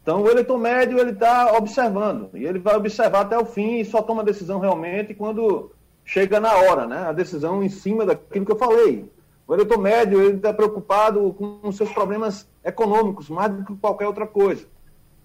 [0.03, 3.85] Então, o eleitor médio ele está observando e ele vai observar até o fim e
[3.85, 5.71] só toma decisão realmente quando
[6.05, 7.07] chega na hora, né?
[7.07, 9.09] A decisão em cima daquilo que eu falei.
[9.47, 14.27] O eleitor médio ele está preocupado com seus problemas econômicos mais do que qualquer outra
[14.27, 14.65] coisa.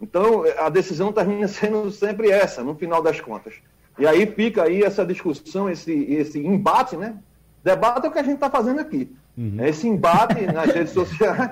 [0.02, 3.54] Então, a decisão termina sendo sempre essa, no final das contas.
[3.98, 7.18] E aí fica aí essa discussão, esse, esse embate, né?
[7.64, 9.16] Debate é o que a gente está fazendo aqui.
[9.38, 9.64] Uhum.
[9.66, 11.52] Esse embate nas redes sociais.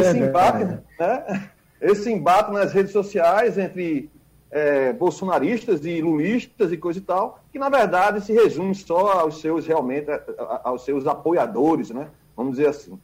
[0.00, 0.64] esse embate,
[0.98, 1.50] né?
[1.80, 4.10] Esse embate nas redes sociais entre
[4.50, 9.40] é, bolsonaristas e lulistas e coisa e tal, que na verdade se resume só aos
[9.40, 10.06] seus realmente
[10.64, 12.08] aos seus apoiadores, né?
[12.36, 12.98] Vamos dizer assim.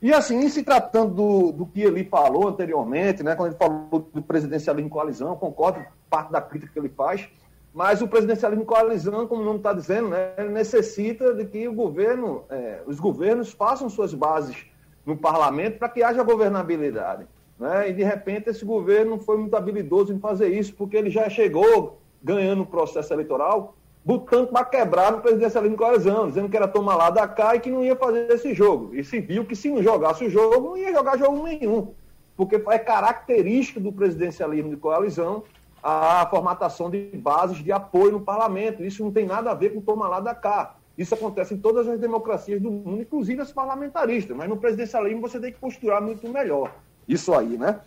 [0.00, 4.22] E assim, se tratando do, do que ele falou anteriormente, né, quando ele falou do
[4.22, 7.26] presidencialismo em coalizão, concordo com parte da crítica que ele faz,
[7.76, 12.42] mas o presidencialismo coalizão, como o nome está dizendo, né, necessita de que o governo,
[12.48, 14.64] é, os governos façam suas bases
[15.04, 17.26] no parlamento para que haja governabilidade.
[17.58, 17.90] Né?
[17.90, 21.28] E de repente esse governo não foi muito habilidoso em fazer isso, porque ele já
[21.28, 26.66] chegou ganhando o processo eleitoral, botando para quebrar no presidencialismo de coalizão, dizendo que era
[26.66, 28.94] tomar lá da cá e que não ia fazer esse jogo.
[28.94, 31.92] E se viu que se não jogasse o jogo, não ia jogar jogo nenhum.
[32.38, 35.42] Porque é característico do presidencialismo de coalizão
[35.82, 38.84] a formatação de bases de apoio no parlamento.
[38.84, 40.76] Isso não tem nada a ver com tomar lá da cá.
[40.96, 44.36] Isso acontece em todas as democracias do mundo, inclusive as parlamentaristas.
[44.36, 46.72] Mas no presidencialismo você tem que posturar muito melhor.
[47.06, 47.80] Isso aí, né?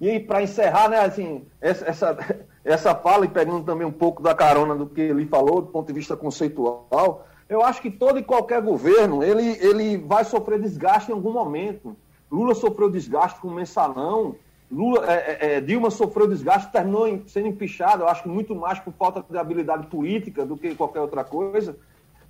[0.00, 2.18] E para encerrar, né, assim, essa, essa,
[2.64, 5.86] essa fala, e pegando também um pouco da carona do que ele falou, do ponto
[5.86, 11.10] de vista conceitual, eu acho que todo e qualquer governo, ele, ele vai sofrer desgaste
[11.10, 11.96] em algum momento.
[12.30, 14.34] Lula sofreu desgaste com o mensalão,
[14.72, 18.92] Lula, é, é, Dilma sofreu desgaste, terminou sendo empichado, eu acho que muito mais por
[18.94, 21.76] falta de habilidade política do que qualquer outra coisa.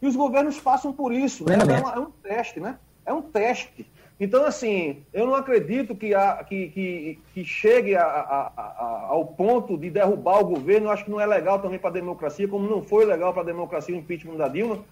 [0.00, 1.54] E os governos passam por isso, né?
[1.54, 2.78] É, uma, é um teste, né?
[3.06, 3.86] É um teste.
[4.18, 9.26] Então, assim, eu não acredito que, a, que, que, que chegue a, a, a, ao
[9.26, 10.88] ponto de derrubar o governo.
[10.88, 13.42] Eu acho que não é legal também para a democracia, como não foi legal para
[13.42, 14.84] a democracia o impeachment da Dilma.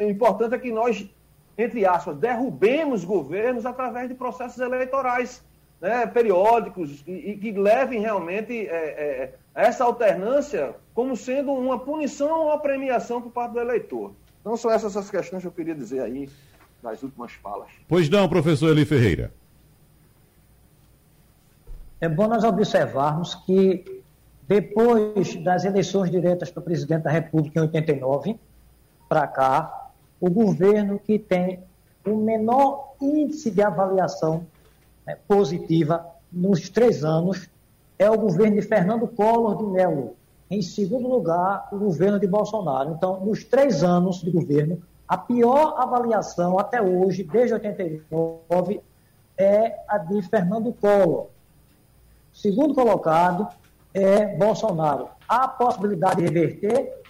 [0.00, 1.08] O importante é que nós
[1.56, 5.44] entre aspas, derrubemos governos através de processos eleitorais
[5.82, 12.38] né, periódicos e, e, que levem realmente é, é, essa alternância como sendo uma punição
[12.38, 14.12] ou uma premiação por parte do eleitor.
[14.40, 16.30] Então são essas as questões que eu queria dizer aí
[16.80, 17.68] nas últimas falas.
[17.88, 19.32] Pois não, professor Eli Ferreira.
[22.00, 24.02] É bom nós observarmos que
[24.46, 28.38] depois das eleições diretas para presidente da República em 89,
[29.08, 29.90] para cá,
[30.20, 31.60] o governo que tem
[32.06, 34.46] o menor índice de avaliação
[35.06, 37.48] né, positiva nos três anos
[37.98, 40.16] é o governo de Fernando Collor de Mello.
[40.50, 42.92] Em segundo lugar, o governo de Bolsonaro.
[42.92, 48.80] Então, nos três anos de governo, a pior avaliação até hoje, desde 89,
[49.36, 51.28] é a de Fernando Collor.
[52.32, 53.48] Segundo colocado
[53.94, 55.08] é Bolsonaro.
[55.28, 57.02] Há possibilidade de reverter?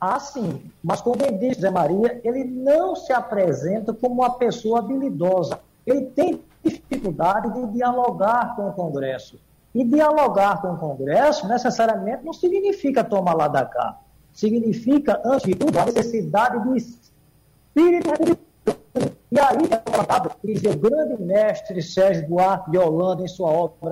[0.00, 4.80] Há sim, mas como bem disse Zé Maria, ele não se apresenta como uma pessoa
[4.80, 5.60] habilidosa.
[5.86, 9.38] Ele tem dificuldade de dialogar com o Congresso.
[9.74, 13.98] E dialogar com o Congresso necessariamente não significa tomar lá da cá.
[14.32, 18.44] Significa, antes de tudo, a necessidade de espírito republicano.
[19.30, 23.90] E aí é colocado, o grande mestre Sérgio Buarque de Holanda, em sua obra,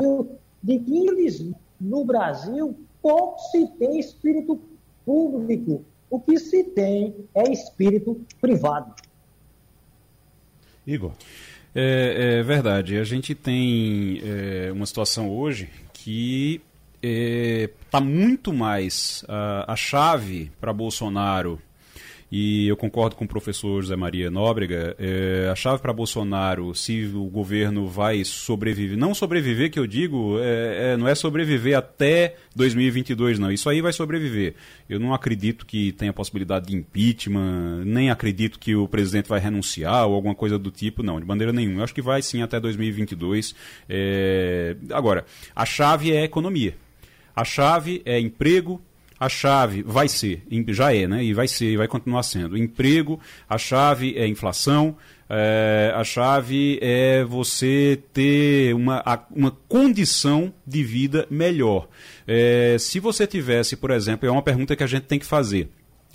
[0.63, 1.45] de que eles,
[1.81, 4.61] no Brasil, pouco se tem espírito
[5.05, 5.85] público.
[6.09, 8.95] O que se tem é espírito privado.
[10.87, 11.13] Igor.
[11.75, 12.99] É, é verdade.
[12.99, 16.61] A gente tem é, uma situação hoje que
[17.03, 21.61] está é, muito mais a, a chave para Bolsonaro
[22.35, 27.05] e eu concordo com o professor José Maria Nóbrega, é, a chave para Bolsonaro, se
[27.15, 32.37] o governo vai sobreviver, não sobreviver, que eu digo, é, é, não é sobreviver até
[32.57, 34.55] 2022, não, isso aí vai sobreviver.
[34.89, 40.07] Eu não acredito que tenha possibilidade de impeachment, nem acredito que o presidente vai renunciar
[40.07, 41.81] ou alguma coisa do tipo, não, de maneira nenhuma.
[41.81, 43.55] Eu acho que vai sim até 2022.
[43.87, 44.75] É...
[44.91, 46.75] Agora, a chave é a economia.
[47.37, 48.81] A chave é emprego,
[49.23, 51.23] a chave vai ser, já é, né?
[51.23, 52.59] E vai ser, e vai continuar sendo.
[52.59, 54.97] Emprego, a chave é inflação,
[55.31, 61.87] é, a chave é você ter uma, uma condição de vida melhor.
[62.27, 65.71] É, se você tivesse, por exemplo, é uma pergunta que a gente tem que fazer.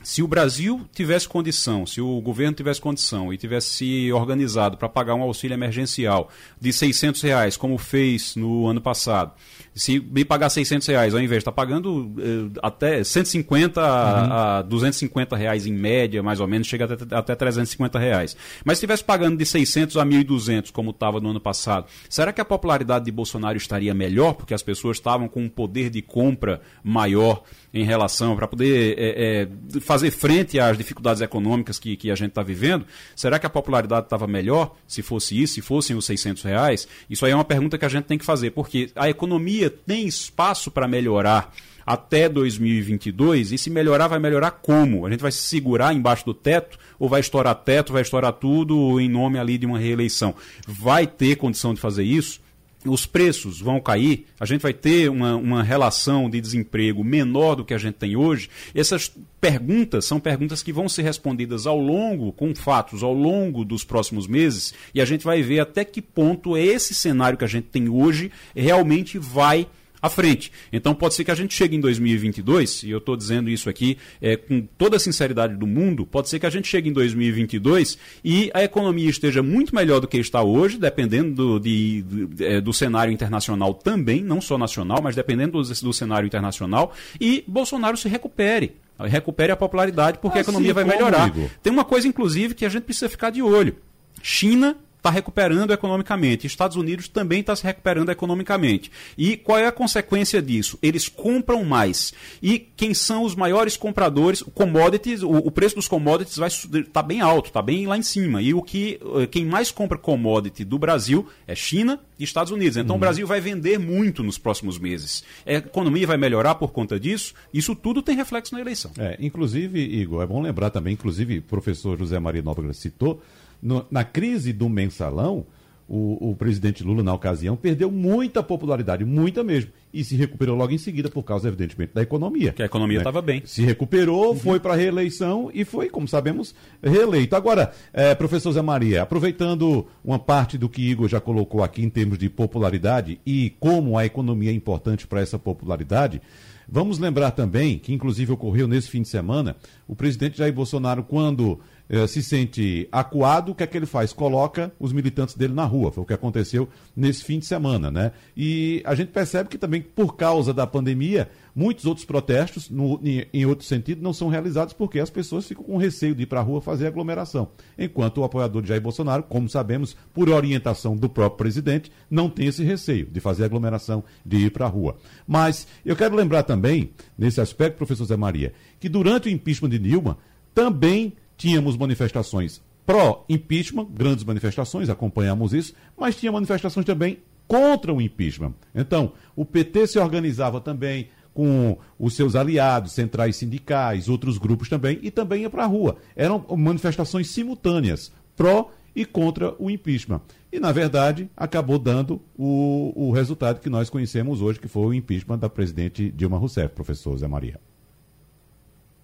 [0.07, 4.87] Se o Brasil tivesse condição, se o governo tivesse condição e tivesse se organizado para
[4.87, 9.33] pagar um auxílio emergencial de 600 reais, como fez no ano passado,
[9.75, 13.85] se me pagar 600 reais, ao invés de estar tá pagando eh, até 150 uhum.
[13.85, 18.37] a, a 250 reais em média, mais ou menos, chega até, até 350 reais.
[18.63, 22.39] Mas se estivesse pagando de 600 a 1.200, como estava no ano passado, será que
[22.39, 26.61] a popularidade de Bolsonaro estaria melhor, porque as pessoas estavam com um poder de compra
[26.81, 32.15] maior em relação, para poder é, é, fazer frente às dificuldades econômicas que, que a
[32.15, 32.85] gente está vivendo?
[33.15, 36.87] Será que a popularidade estava melhor se fosse isso, se fossem os 600 reais?
[37.09, 40.07] Isso aí é uma pergunta que a gente tem que fazer, porque a economia tem
[40.07, 41.53] espaço para melhorar
[41.85, 45.05] até 2022 e se melhorar, vai melhorar como?
[45.05, 48.99] A gente vai se segurar embaixo do teto ou vai estourar teto, vai estourar tudo
[48.99, 50.35] em nome ali de uma reeleição?
[50.67, 52.41] Vai ter condição de fazer isso?
[52.87, 57.65] Os preços vão cair, a gente vai ter uma, uma relação de desemprego menor do
[57.65, 58.49] que a gente tem hoje.
[58.73, 63.83] Essas perguntas são perguntas que vão ser respondidas ao longo, com fatos, ao longo dos
[63.83, 67.65] próximos meses, e a gente vai ver até que ponto esse cenário que a gente
[67.65, 69.67] tem hoje realmente vai
[70.01, 70.51] à frente.
[70.71, 73.97] Então pode ser que a gente chegue em 2022, e eu estou dizendo isso aqui
[74.21, 77.97] é, com toda a sinceridade do mundo, pode ser que a gente chegue em 2022
[78.23, 82.03] e a economia esteja muito melhor do que está hoje, dependendo do, de,
[82.39, 87.43] é, do cenário internacional também, não só nacional, mas dependendo do, do cenário internacional, e
[87.47, 91.23] Bolsonaro se recupere recupere a popularidade porque ah, a economia sim, vai melhorar.
[91.23, 91.51] Amigo?
[91.61, 93.75] Tem uma coisa, inclusive, que a gente precisa ficar de olho.
[94.23, 96.47] China está recuperando economicamente.
[96.47, 98.91] Estados Unidos também está se recuperando economicamente.
[99.17, 100.77] E qual é a consequência disso?
[100.81, 102.13] Eles compram mais.
[102.41, 104.43] E quem são os maiores compradores?
[104.53, 108.41] Commodities, o, o preço dos commodities vai está bem alto, está bem lá em cima.
[108.41, 112.77] E o que eh, quem mais compra commodity do Brasil é China e Estados Unidos.
[112.77, 112.97] Então uhum.
[112.97, 115.23] o Brasil vai vender muito nos próximos meses.
[115.45, 117.33] A economia vai melhorar por conta disso.
[117.53, 118.91] Isso tudo tem reflexo na eleição.
[118.97, 123.21] É, inclusive, Igor, é bom lembrar também, inclusive, o professor José Maria Nóbrega citou
[123.61, 125.45] no, na crise do mensalão,
[125.87, 130.73] o, o, presidente Lula, na ocasião, perdeu muita popularidade, muita mesmo, e se recuperou logo
[130.73, 132.51] em seguida por causa, evidentemente, da economia.
[132.51, 133.25] Que a economia estava né?
[133.25, 133.41] bem.
[133.45, 134.35] Se recuperou, uhum.
[134.35, 137.35] foi para a reeleição e foi, como sabemos, reeleito.
[137.35, 141.89] Agora, é, professor Zé Maria, aproveitando uma parte do que Igor já colocou aqui em
[141.89, 146.21] termos de popularidade e como a economia é importante para essa popularidade,
[146.69, 149.55] Vamos lembrar também que, inclusive, ocorreu nesse fim de semana,
[149.87, 151.61] o presidente Jair Bolsonaro, quando
[152.07, 154.11] se sente acuado, o que é que ele faz?
[154.11, 155.91] Coloca os militantes dele na rua.
[155.91, 158.11] Foi o que aconteceu nesse fim de semana, né?
[158.35, 163.25] E a gente percebe que também, por causa da pandemia, muitos outros protestos, no, em,
[163.33, 166.39] em outro sentido, não são realizados porque as pessoas ficam com receio de ir para
[166.39, 167.49] a rua fazer aglomeração.
[167.77, 172.47] Enquanto o apoiador de Jair Bolsonaro, como sabemos, por orientação do próprio presidente, não tem
[172.47, 174.97] esse receio de fazer aglomeração, de ir para a rua.
[175.25, 179.79] Mas eu quero lembrar também, nesse aspecto, professor Zé Maria, que durante o impeachment de
[179.79, 180.17] Dilma,
[180.53, 188.53] também tínhamos manifestações pró-impeachment, grandes manifestações, acompanhamos isso, mas tinha manifestações também contra o impeachment.
[188.73, 194.99] Então, o PT se organizava também com os seus aliados, centrais sindicais, outros grupos também,
[195.03, 195.97] e também ia para a rua.
[196.15, 200.21] Eram manifestações simultâneas, pró e contra o impeachment.
[200.51, 204.93] E, na verdade, acabou dando o, o resultado que nós conhecemos hoje, que foi o
[204.93, 207.59] impeachment da presidente Dilma Rousseff, professor Zé Maria.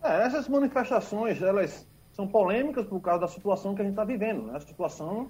[0.01, 4.43] É, essas manifestações, elas são polêmicas por causa da situação que a gente está vivendo,
[4.43, 4.53] né?
[4.55, 5.30] a situação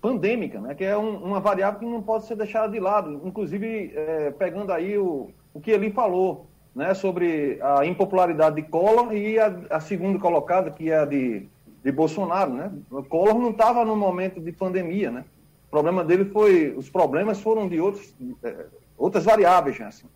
[0.00, 0.74] pandêmica, né?
[0.74, 3.22] que é um, uma variável que não pode ser deixada de lado.
[3.24, 6.92] Inclusive, é, pegando aí o, o que ele falou né?
[6.94, 11.48] sobre a impopularidade de Collor e a, a segunda colocada, que é a de,
[11.82, 12.52] de Bolsonaro.
[12.52, 12.72] Né?
[12.90, 15.10] O Collor não estava no momento de pandemia.
[15.10, 15.24] Né?
[15.68, 16.74] O problema dele foi.
[16.76, 18.66] Os problemas foram de outros, é,
[18.96, 19.78] outras variáveis.
[19.78, 19.86] Né?
[19.86, 20.06] Assim.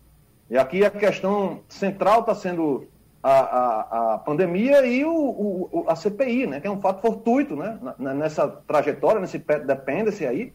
[0.49, 2.87] E aqui a questão central está sendo
[3.23, 7.55] a, a, a pandemia e o, o, a CPI, né, que é um fato fortuito
[7.55, 10.51] né, nessa trajetória, nesse pet dependence aí,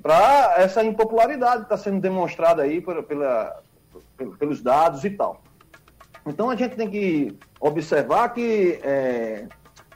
[0.00, 3.60] para essa impopularidade que está sendo demonstrada aí pela, pela,
[4.38, 5.42] pelos dados e tal.
[6.24, 9.46] Então a gente tem que observar que, é,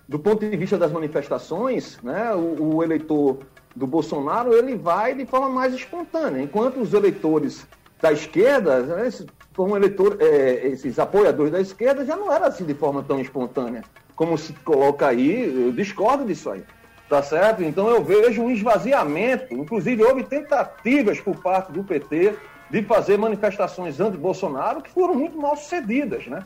[0.09, 3.39] do ponto de vista das manifestações, né, o, o eleitor
[3.75, 7.67] do Bolsonaro ele vai de forma mais espontânea, enquanto os eleitores
[8.01, 9.11] da esquerda, né,
[9.57, 13.83] como eleitor, é, esses apoiadores da esquerda já não era assim de forma tão espontânea
[14.15, 15.65] como se coloca aí.
[15.65, 16.63] Eu discordo disso aí.
[17.09, 17.63] Tá certo?
[17.63, 19.55] Então eu vejo um esvaziamento.
[19.55, 22.35] Inclusive, houve tentativas por parte do PT
[22.69, 26.41] de fazer manifestações anti-Bolsonaro que foram muito mal sucedidas, né?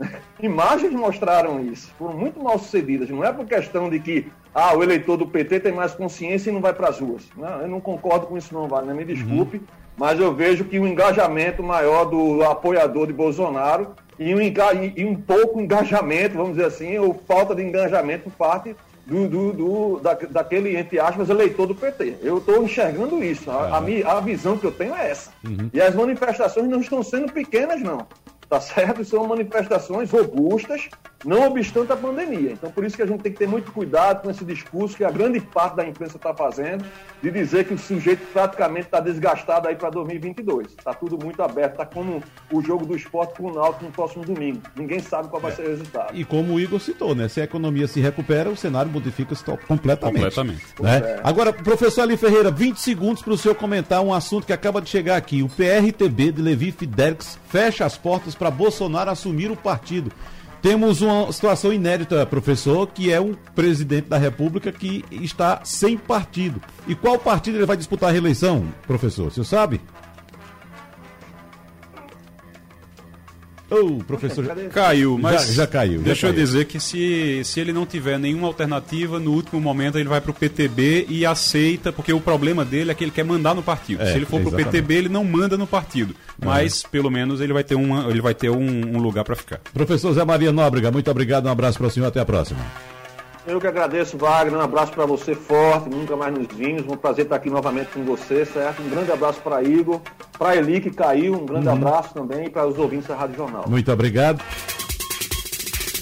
[0.40, 3.10] Imagens mostraram isso, foram muito mal sucedidas.
[3.10, 6.52] Não é por questão de que ah, o eleitor do PT tem mais consciência e
[6.52, 7.24] não vai para as ruas.
[7.36, 8.94] Não, eu não concordo com isso, não, Wagner.
[8.94, 9.58] Me desculpe.
[9.58, 15.04] Uhum mas eu vejo que o engajamento maior do apoiador de Bolsonaro e um, e
[15.04, 18.76] um pouco engajamento, vamos dizer assim, ou falta de engajamento por parte
[19.06, 22.16] do, do, do da, daquele, entre aspas, eleitor do PT.
[22.22, 23.50] Eu estou enxergando isso.
[23.50, 25.30] A, a, a, visão que eu tenho é essa.
[25.44, 25.70] Uhum.
[25.72, 28.06] E as manifestações não estão sendo pequenas, não
[28.48, 29.04] tá certo?
[29.04, 30.88] São manifestações robustas,
[31.26, 32.52] não obstante a pandemia.
[32.52, 35.04] Então, por isso que a gente tem que ter muito cuidado com esse discurso que
[35.04, 36.84] a grande parte da imprensa está fazendo,
[37.20, 40.68] de dizer que o sujeito praticamente está desgastado aí para 2022.
[40.68, 42.22] Está tudo muito aberto, está como
[42.52, 44.62] o jogo do esporte com o Náutico no próximo domingo.
[44.76, 45.54] Ninguém sabe qual vai é.
[45.56, 46.16] ser o resultado.
[46.16, 47.28] E como o Igor citou, né?
[47.28, 50.14] Se a economia se recupera, o cenário modifica-se completamente.
[50.14, 50.64] Completamente.
[50.80, 50.98] Né?
[50.98, 51.20] É.
[51.24, 54.88] Agora, professor Ali Ferreira, 20 segundos para o senhor comentar um assunto que acaba de
[54.88, 55.42] chegar aqui.
[55.42, 60.12] O PRTB de Levi Fidelix fecha as portas para Bolsonaro assumir o partido.
[60.66, 66.60] Temos uma situação inédita, professor, que é um presidente da República que está sem partido.
[66.88, 69.30] E qual partido ele vai disputar a reeleição, professor?
[69.30, 69.80] Você sabe?
[73.68, 76.00] Oh, professor, caiu, mas já, já caiu.
[76.00, 76.44] Deixa já eu caiu.
[76.44, 80.30] dizer que se, se ele não tiver nenhuma alternativa, no último momento ele vai para
[80.30, 84.02] o PTB e aceita, porque o problema dele é que ele quer mandar no partido.
[84.02, 86.88] É, se ele for para o PTB, ele não manda no partido, mas é.
[86.88, 89.58] pelo menos ele vai ter, uma, ele vai ter um, um lugar para ficar.
[89.74, 92.60] Professor Zé Maria Nóbrega, muito obrigado, um abraço para o senhor, até a próxima.
[93.46, 94.58] Eu que agradeço, Wagner.
[94.58, 95.88] Um abraço para você forte.
[95.88, 96.84] Nunca mais nos vimos.
[96.86, 98.82] Um prazer estar aqui novamente com você, certo?
[98.82, 100.00] Um grande abraço para Igor,
[100.36, 101.34] para Eli que caiu.
[101.34, 101.74] Um grande uhum.
[101.74, 103.64] abraço também para os ouvintes da Rádio Jornal.
[103.68, 104.42] Muito obrigado.